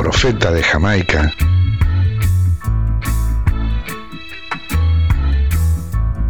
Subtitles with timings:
[0.00, 1.30] profeta de Jamaica.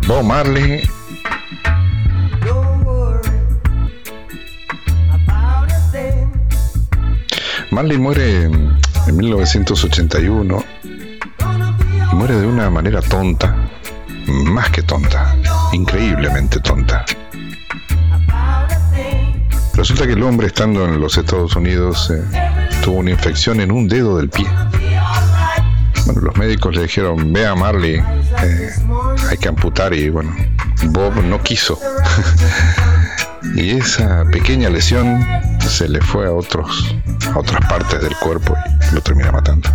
[0.08, 0.82] Bob Marley
[7.70, 13.54] Marley muere en 1981 y muere de una manera tonta,
[14.26, 15.36] más que tonta,
[15.72, 17.04] increíblemente tonta.
[19.74, 23.88] Resulta que el hombre estando en los Estados Unidos eh, tuvo una infección en un
[23.88, 24.46] dedo del pie.
[26.06, 27.96] Bueno, los médicos le dijeron, ve a Marley,
[28.42, 28.70] eh,
[29.28, 30.34] hay que amputar y bueno,
[30.86, 31.78] Bob no quiso.
[33.54, 35.24] y esa pequeña lesión
[35.60, 36.94] se le fue a otros
[37.34, 38.56] a otras partes del cuerpo
[38.90, 39.68] y lo termina matando.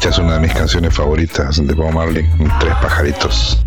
[0.00, 2.26] Esta es una de mis canciones favoritas de Bob Marley,
[2.58, 3.62] Tres pajaritos.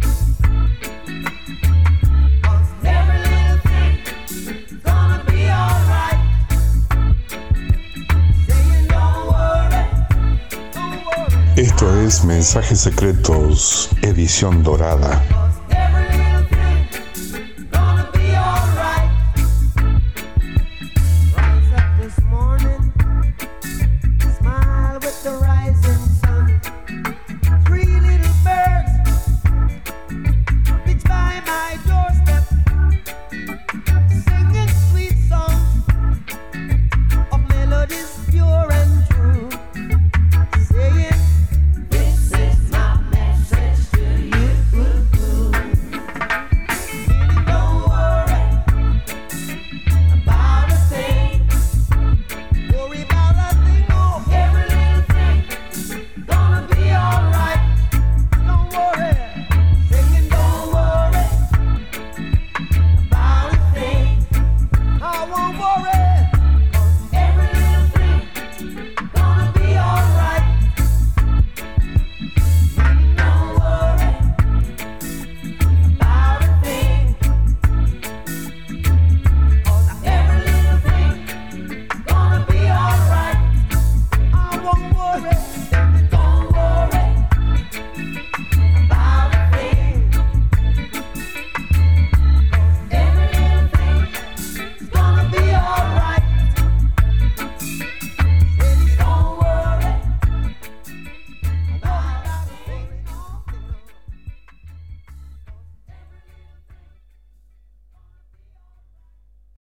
[11.55, 15.42] Esto es Mensajes Secretos, edición dorada.